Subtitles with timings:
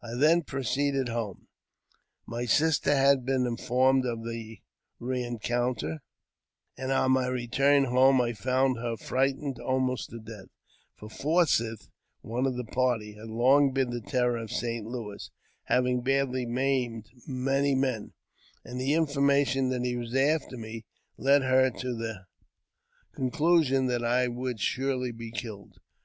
[0.00, 1.48] I then proceeded home.
[2.24, 4.60] My sister had been informed of the
[5.00, 6.04] rencounter,
[6.78, 9.74] and on my return home I found her frightened I JAMES P.
[9.74, 9.80] BECKWOUBTH.
[9.80, 10.50] 321 almost to death;
[10.94, 11.88] for Forsyth
[12.20, 14.86] (one of the party) had long been the terror of St.
[14.86, 15.32] Louis,
[15.64, 18.12] having badly maimed many men,
[18.64, 20.84] and the information that he was after me
[21.18, 22.26] led her to the
[23.16, 25.80] conclusion that I would surely be killed.